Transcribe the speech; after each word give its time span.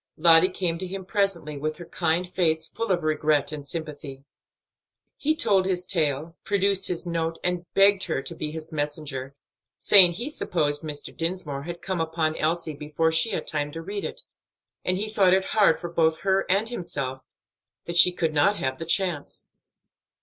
Lottie 0.17 0.49
came 0.49 0.79
to 0.79 0.87
him 0.87 1.05
presently, 1.05 1.57
with 1.59 1.77
her 1.77 1.85
kind 1.85 2.27
face 2.27 2.67
full 2.67 2.91
of 2.91 3.03
regret 3.03 3.51
and 3.51 3.67
sympathy. 3.67 4.23
He 5.15 5.35
told 5.35 5.67
his 5.67 5.85
tale, 5.85 6.35
produced 6.43 6.87
his 6.87 7.05
note, 7.05 7.37
and 7.43 7.71
begged 7.75 8.05
her 8.05 8.23
to 8.23 8.33
be 8.33 8.49
his 8.51 8.73
messenger, 8.73 9.35
saying 9.77 10.13
he 10.13 10.31
supposed 10.31 10.81
Mr. 10.81 11.15
Dinsmore 11.15 11.65
had 11.65 11.83
come 11.83 12.01
upon 12.01 12.35
Elsie 12.37 12.73
before 12.73 13.11
she 13.11 13.29
had 13.29 13.45
time 13.45 13.71
to 13.73 13.81
read 13.83 14.03
it, 14.03 14.23
and 14.83 14.97
he 14.97 15.07
thought 15.07 15.35
it 15.35 15.45
hard 15.45 15.77
for 15.77 15.91
both 15.93 16.21
her 16.21 16.49
and 16.49 16.69
himself 16.69 17.21
that 17.85 17.95
she 17.95 18.17
should 18.17 18.33
not 18.33 18.55
have 18.55 18.79
the 18.79 18.85
chance. 18.85 19.45